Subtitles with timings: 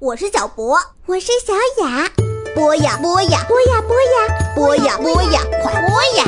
[0.00, 0.76] 我是小博，
[1.06, 2.08] 我是小雅。
[2.54, 6.24] 播呀播呀，播呀播呀，播呀播呀，快播呀！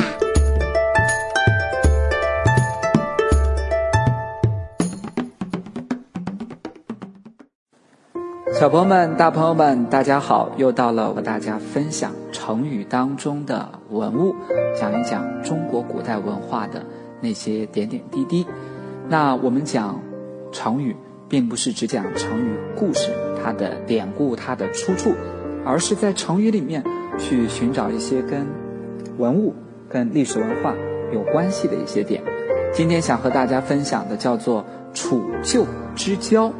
[8.59, 10.51] 小朋友们、大朋友们，大家好！
[10.57, 14.35] 又到了和大家分享成语当中的文物，
[14.77, 16.85] 讲一讲中国古代文化的
[17.21, 18.45] 那些点点滴滴。
[19.07, 19.97] 那我们讲
[20.51, 20.97] 成语，
[21.29, 23.09] 并不是只讲成语故事，
[23.43, 25.13] 它的典故、它的出处，
[25.65, 26.83] 而是在成语里面
[27.17, 28.45] 去寻找一些跟
[29.17, 29.53] 文物、
[29.89, 30.75] 跟历史文化
[31.11, 32.21] 有关系的一些点。
[32.73, 35.65] 今天想和大家分享的叫做“楚旧
[35.95, 36.53] 之交”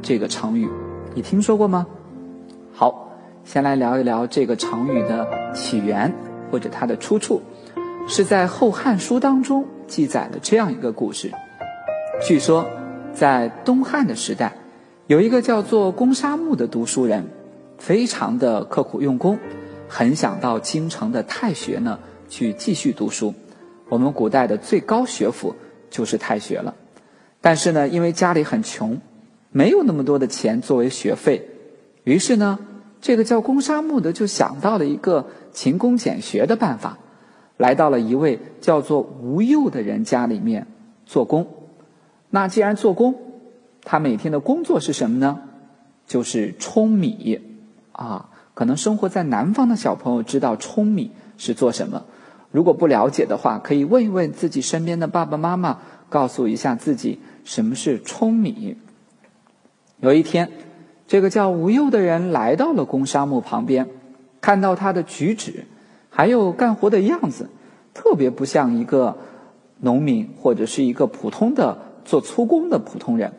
[0.00, 0.68] 这个成语。
[1.14, 1.86] 你听说过吗？
[2.72, 6.12] 好，先来聊一聊这个成语的起源
[6.50, 7.42] 或者它的出处，
[8.06, 11.32] 是在《后汉书》当中记载的这样一个故事。
[12.22, 12.66] 据说，
[13.12, 14.52] 在东汉的时代，
[15.06, 17.24] 有一个叫做公沙木的读书人，
[17.78, 19.38] 非常的刻苦用功，
[19.86, 23.32] 很想到京城的太学呢去继续读书。
[23.88, 25.54] 我们古代的最高学府
[25.90, 26.74] 就是太学了，
[27.40, 29.00] 但是呢，因为家里很穷。
[29.52, 31.48] 没有那么多的钱作为学费，
[32.02, 32.58] 于是呢，
[33.00, 36.98] 这个叫公沙木的就想到了一个勤工俭学的办法，
[37.56, 40.66] 来到了一位叫做吴佑的人家里面
[41.06, 41.46] 做工。
[42.28, 43.14] 那既然做工，
[43.86, 45.38] 他每天的工作是什么呢？
[46.08, 47.40] 就是舂米
[47.92, 48.30] 啊。
[48.52, 52.04] 可能生活在南方的小朋友知道舂米是做什么，
[52.50, 58.76] 如果不了解的话，可以问一问自己身边的爸爸妈妈，告诉一下自己什么是舂米。
[60.00, 60.50] 有一天，
[61.06, 63.88] 这个叫吴佑的人来到了公沙木旁边，
[64.40, 65.66] 看到他的举止，
[66.08, 67.50] 还有干活的样子，
[67.92, 69.18] 特别不像一个
[69.80, 73.34] 农民或者是一个普通的做粗工的普通人。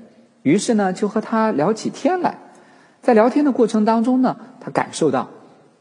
[0.47, 2.39] 于是呢，就和他聊起天来。
[3.01, 5.27] 在聊天的过程当中呢，他感受到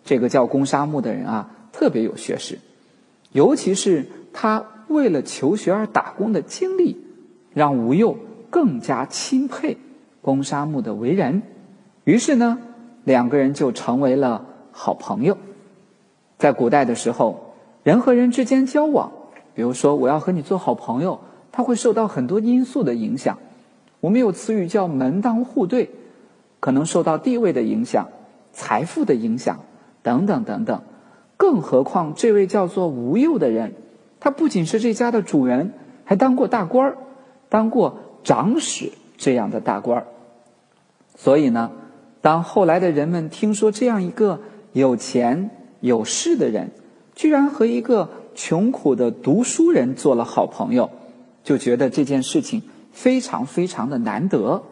[0.02, 2.58] 这个叫公沙木的人啊，特别有学识，
[3.30, 7.00] 尤其是他为了求学而打工的经历，
[7.54, 8.18] 让吴佑
[8.50, 9.78] 更加钦佩。
[10.20, 11.42] 公沙木的为人，
[12.02, 12.58] 于是呢，
[13.04, 15.38] 两个人就成为了好朋友。
[16.38, 19.12] 在古代的时候，人和人之间交往，
[19.54, 21.20] 比如说我要和你做好朋友，
[21.52, 23.38] 他会受到很多因素的影响。
[24.00, 25.90] 我们有词语叫门当户对，
[26.60, 28.08] 可能受到地位的影响、
[28.52, 29.60] 财富的影响
[30.02, 30.82] 等等等等。
[31.36, 33.74] 更何况这位叫做吴佑的人，
[34.20, 35.72] 他不仅是这家的主人，
[36.04, 36.96] 还当过大官儿，
[37.48, 40.06] 当过长史这样的大官儿。
[41.14, 41.72] 所以呢，
[42.20, 44.40] 当后来的人们听说这样一个
[44.72, 46.70] 有钱有势的人，
[47.14, 50.90] 居然和一个穷苦的读书人做了好朋友，
[51.42, 52.62] 就觉得这件事情
[52.96, 54.62] 非常非常的难得，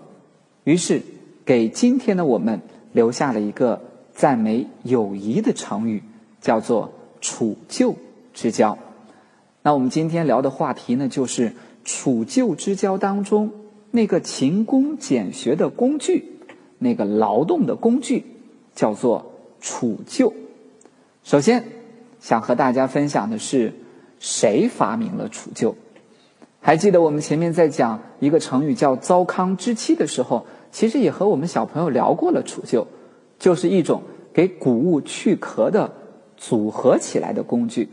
[0.64, 1.02] 于是
[1.44, 2.62] 给今天的我们
[2.94, 3.82] 留下了一个
[4.14, 6.02] 赞美友谊的成语，
[6.40, 6.90] 叫做
[7.20, 7.94] “楚旧
[8.32, 8.78] 之交”。
[9.60, 11.52] 那我们今天聊的话题呢，就是
[11.84, 13.50] 楚旧之交当中
[13.90, 16.30] 那个勤工俭学的工具。
[16.78, 18.24] 那个劳动的工具
[18.74, 20.32] 叫做杵臼。
[21.22, 21.62] 首先，
[22.20, 23.72] 想和大家分享的是
[24.18, 25.74] 谁发明了杵臼？
[26.66, 32.86] 还记得我们前面在讲一个成语叫“糟糠之妻”的时候，其实也和我们小朋友聊过了杵臼，
[33.38, 34.00] 就是一种
[34.32, 35.92] 给谷物去壳的
[36.38, 37.91] 组合起来的工具。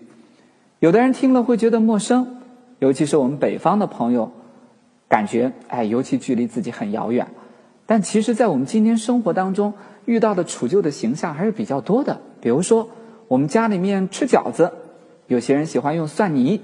[0.79, 2.37] 有的人听了会觉得陌生，
[2.79, 4.31] 尤其是我们北方的朋友，
[5.09, 7.27] 感觉哎，尤其距离自己很遥远。
[7.85, 9.73] 但其实，在我们今天生活当中
[10.05, 12.21] 遇到的储臼的形象还是比较多的。
[12.39, 12.87] 比如说，
[13.27, 14.71] 我们家里面吃饺子，
[15.27, 16.61] 有些人喜欢用蒜泥，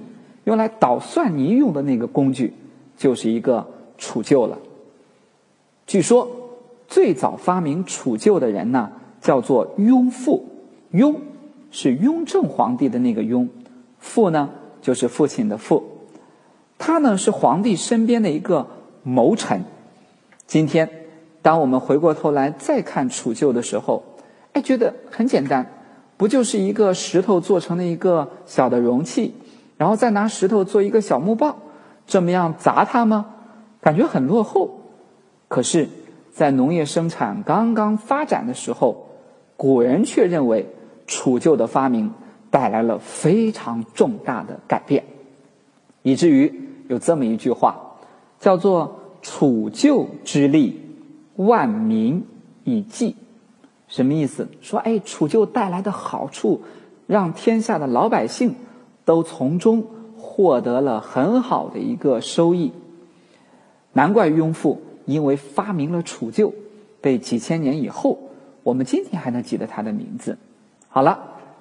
[0.47, 2.53] 用来捣蒜泥用的那个工具，
[2.97, 3.67] 就是一个
[3.99, 4.57] 杵臼了。
[5.85, 6.25] 据说，
[6.87, 10.45] 最早发明杵臼的人呢，叫做雍父。
[10.91, 11.19] 雍
[11.69, 13.49] 是雍正皇帝的那个雍，
[13.99, 14.49] 父呢
[14.81, 15.83] 就是父亲的父。
[16.77, 18.65] 他呢是皇帝身边的一个
[19.03, 19.61] 谋臣。
[20.47, 20.89] 今天。
[21.39, 24.03] 当我们回过头来再看杵臼的时候，
[24.51, 25.65] 哎，觉得很简单，
[26.17, 29.33] 不就是一个石头做成的一个小的容器，
[29.77, 31.57] 然后再拿石头做一个小木棒，
[32.05, 33.27] 这么样砸它吗？
[33.79, 34.81] 感觉很落后。
[35.47, 35.87] 可是，
[36.31, 39.07] 在农业生产刚刚发展的时候，
[39.55, 40.67] 古人却认为
[41.05, 42.13] 楚臼的发明
[42.49, 45.03] 带来了非常重大的改变，
[46.01, 47.79] 以至于有这么一句话，
[48.39, 50.81] 叫做“楚臼之力”。
[51.37, 52.25] 万民
[52.63, 53.15] 以济，
[53.87, 54.49] 什么意思？
[54.59, 56.63] 说哎，楚臼带来的好处，
[57.05, 58.55] 让天下的老百姓
[59.07, 59.85] 都从中
[60.17, 62.73] 获得了很好的一个收益。
[63.93, 66.51] 难怪雍父因为发明了储臼，
[66.99, 68.19] 被几千年以后，
[68.63, 70.37] 我们今天还能记得他的名字。
[70.89, 71.19] 好了，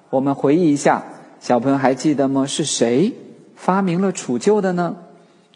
[0.09, 1.05] 我们回忆一下，
[1.39, 2.45] 小朋友还记得吗？
[2.45, 3.13] 是谁
[3.55, 4.97] 发明了杵臼的呢？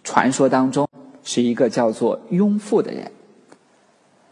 [0.01, 0.87] 传说当中
[1.25, 3.11] 是一个叫做雍父的人。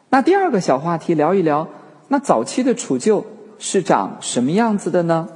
[0.09, 1.67] 那第二个小话题聊一聊，
[2.07, 3.25] 那早期的杵臼
[3.57, 5.27] 是长什么样子的呢？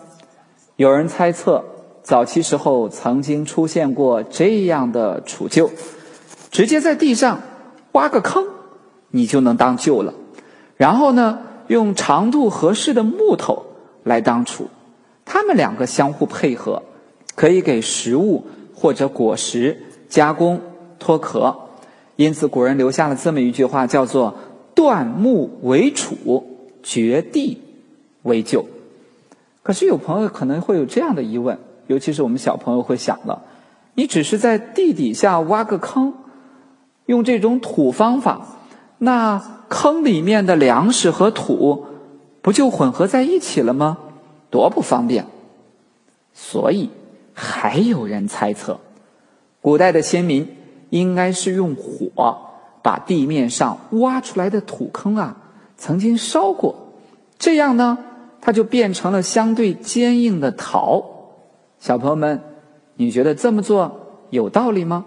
[0.77, 1.65] 有人猜测，
[2.03, 5.69] 早期时候曾经出现过这样的杵臼，
[6.51, 7.41] 直接在地上
[7.93, 8.45] 挖个坑，
[9.09, 10.13] 你就能当臼了。
[10.77, 13.65] 然后呢，用长度合适的木头
[14.03, 14.65] 来当杵，
[15.25, 16.83] 它们两个相互配合，
[17.35, 18.45] 可以给食物
[18.75, 20.61] 或者果实加工
[20.99, 21.55] 脱壳。
[22.17, 24.35] 因此，古人留下了这么一句话，叫做。
[24.75, 26.43] 断木为杵，
[26.81, 27.61] 掘地
[28.23, 28.65] 为臼。
[29.61, 33.41] 可是有朋友可能会有这样的疑问，尤其是我们小朋友会想了：
[33.95, 36.13] 你只是在地底下挖个坑，
[37.05, 38.41] 用这种土方法，
[38.97, 41.85] 那坑里面的粮食和土
[42.41, 43.97] 不就混合在一起了吗？
[44.49, 45.25] 多不方便！
[46.33, 46.89] 所以
[47.33, 48.79] 还有人猜测，
[49.61, 50.47] 古代的先民
[50.89, 52.37] 应该是用火。
[52.83, 55.37] 把地面上挖出来的土坑啊，
[55.77, 56.75] 曾经烧过，
[57.39, 57.97] 这样呢，
[58.41, 61.01] 它就变成了相对坚硬的陶。
[61.83, 62.41] 小朋友们，
[62.95, 65.03] 你觉得这么做有道理吗？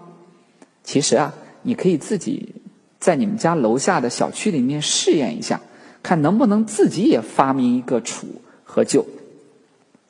[0.83, 1.33] 其实啊，
[1.63, 2.53] 你可以自己
[2.99, 5.59] 在你们家楼下的小区里面试验一下，
[6.03, 8.25] 看能不能自己也发明一个杵
[8.63, 9.05] 和臼。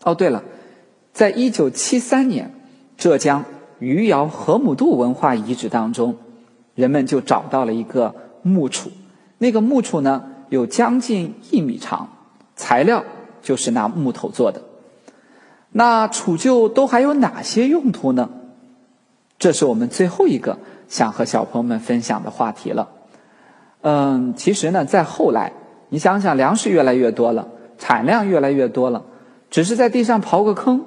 [0.04, 0.44] 哦，对了，
[1.14, 2.54] 在一九七三年，
[2.98, 3.46] 浙江
[3.80, 6.18] 余姚河姆渡文化遗址当中。
[6.76, 8.90] 人们就找到了一个木杵，
[9.38, 12.10] 那个木杵呢有将近一米长，
[12.58, 13.06] 材料
[13.42, 14.62] 就是拿木头做的。
[15.78, 18.32] 那储旧都还有哪些用途呢？
[19.38, 20.58] 这是我们最后一个
[20.88, 22.90] 想和小朋友们分享的话题了。
[23.82, 25.54] 嗯，其实呢，在后来，
[25.90, 27.48] 你想想，粮食越来越多了，
[27.78, 29.04] 产量越来越多了，
[29.52, 30.84] 只是在地上刨个坑，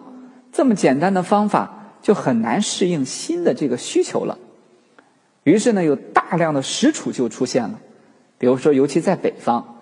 [0.50, 4.38] 这么简单的方法就很难适应新的这个需求了。
[5.44, 7.78] 于是呢，有大量的石储就出现了。
[8.38, 9.76] 比如说，尤其在北方，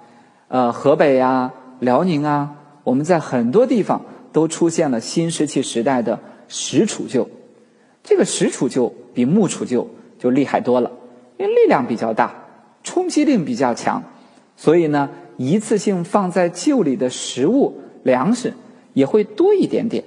[0.48, 1.50] 呃，河北呀、
[1.80, 4.02] 辽宁啊，我们在很多地方
[4.32, 7.26] 都出现了新石器时代的石杵臼。
[8.02, 9.86] 这个石杵臼比木杵臼
[10.18, 10.90] 就厉害多了，
[11.36, 12.34] 因为力量比较大，
[12.82, 14.02] 冲击力比较强，
[14.56, 18.54] 所以呢，一次性放在臼里的食物粮食
[18.94, 20.04] 也会多一点点。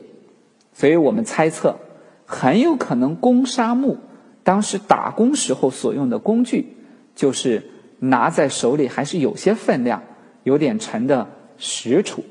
[0.74, 1.78] 所以我们猜测，
[2.26, 3.98] 很有可能攻沙木。
[4.44, 6.76] 当时打工时候所用的工具，
[7.14, 7.62] 就是
[8.00, 10.02] 拿在手里还是有些分量、
[10.44, 11.28] 有点沉的
[11.58, 12.22] 石杵。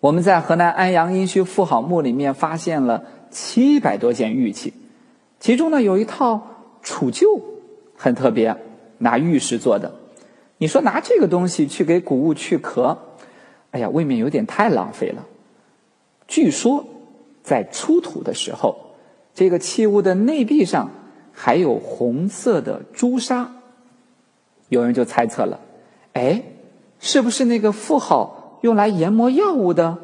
[0.00, 4.72] 我们在河南安阳殷墟妇好墓里面发现了七百多件玉器，
[5.40, 6.40] 其中呢有一套
[6.82, 7.40] 杵臼
[7.96, 8.56] 很特别，
[8.98, 9.92] 拿玉石做的。
[10.58, 12.98] 你说拿这个东西去给谷物去壳，
[13.70, 15.26] 哎呀，未免有点太浪费了。
[16.26, 16.84] 据说
[17.42, 18.84] 在出土的时候。
[19.34, 20.90] 这个器物的内壁上
[21.32, 23.52] 还有红色的朱砂，
[24.68, 25.60] 有人就猜测了：
[26.14, 26.42] 哎，
[26.98, 29.98] 是不是那个富豪用来研磨药物的，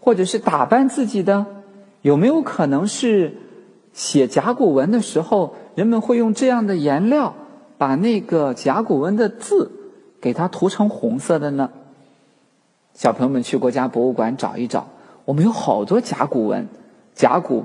[0.00, 1.46] 或者是打扮自己的？
[2.02, 3.34] 有没有可能是
[3.92, 7.34] 写甲骨文的时候，人们会用这样的颜料
[7.78, 9.70] 把那个甲骨文的字
[10.20, 11.70] 给它涂成红色的呢？
[12.94, 14.88] 小朋友们去国家博物馆找一找，
[15.24, 16.66] 我们有好多甲骨文，
[17.14, 17.64] 甲骨。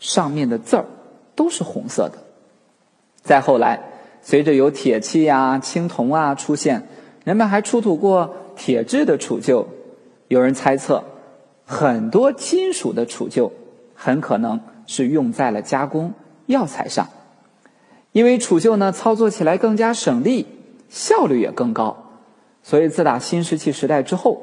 [0.00, 0.84] 上面的字儿
[1.34, 2.18] 都是红色的。
[3.20, 3.80] 再后来，
[4.22, 6.86] 随着有铁器呀、青铜啊出现，
[7.24, 9.64] 人们还出土过铁制的杵臼。
[10.26, 11.02] 有人猜测，
[11.64, 13.50] 很多金属的杵臼
[13.94, 16.12] 很可能是用在了加工
[16.44, 17.08] 药材上，
[18.12, 20.46] 因为杵臼呢操作起来更加省力，
[20.90, 21.96] 效率也更高，
[22.62, 24.42] 所以自打新石器时代之后，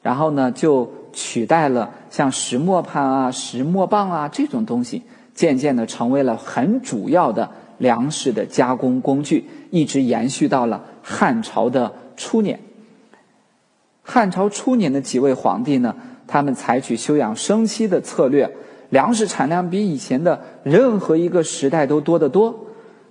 [0.00, 0.90] 然后呢就。
[1.12, 5.02] 取代了像石磨盘啊、石磨棒啊这种东西，
[5.34, 12.60] 渐渐的成为了很主要的粮食的加工工具，一直延续到了汉朝的初年。
[14.10, 15.94] 汉朝初年的几位皇帝呢，
[16.26, 18.50] 他们采取休养生息的策略，
[18.88, 22.66] 粮食产量比以前的任何一个时代都多得多，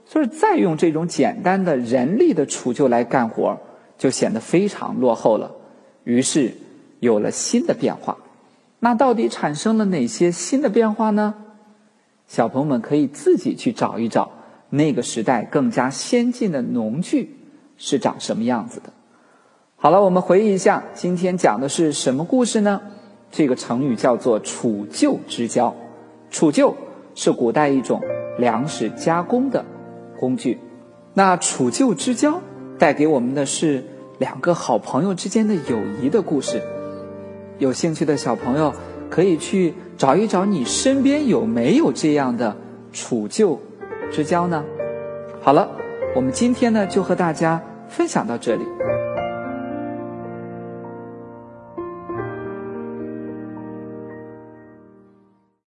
[0.06, 3.58] 所以再用这种简单的人力的杵臼来干活，
[3.98, 5.50] 就显得非常落后了。
[6.03, 6.51] 于是。
[7.01, 8.18] 有了新的变化，
[8.82, 11.34] 那到底产生了哪些新的变化呢？
[12.27, 14.29] 小朋友们可以自己去找一找，
[14.70, 17.38] 那个时代更加先进的农具
[17.77, 18.91] 是长什么样子的。
[19.81, 22.81] 好了，我们回忆一下，今天讲的是什么故事呢？
[23.31, 25.74] 这个成语叫做“杵臼之交”。
[26.29, 26.74] 杵臼
[27.15, 28.01] 是古代一种
[28.38, 29.63] 粮食加工的
[30.19, 30.59] 工具。
[31.13, 32.41] 那“杵臼之交”
[32.77, 33.81] 带给我们的是
[34.17, 36.62] 两个好朋友之间的友谊的故事。
[37.57, 38.74] 有兴趣的小朋友
[39.09, 42.53] 可以去找一找，你身边有没有这样的
[42.91, 43.57] 处救
[44.12, 44.62] 之交呢？
[45.41, 45.69] 好了，
[46.13, 48.65] 我们今天呢就和大家分享到这里。